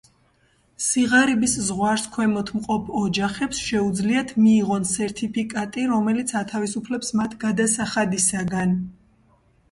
სიღარიბის 0.83 1.51
ზღვარს 1.65 2.05
ქვემოთ 2.13 2.47
მყოფ 2.61 2.87
ოჯახებს 3.01 3.59
შეუძლიათ 3.65 4.33
მიიღონ 4.45 4.87
სერტიფიკატი, 4.91 5.83
რომელიც 5.91 6.33
ათავისუფლებს 6.41 7.13
მათ 7.21 7.37
გადასახადისაგან. 7.45 8.75